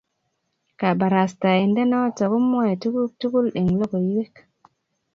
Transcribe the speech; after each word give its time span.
Kabarashainde 0.79 1.81
noton 1.89 2.29
komwoe 2.31 2.73
tuku 2.81 3.01
tugul 3.19 3.47
en 3.59 3.67
lokoiwek 3.79 4.35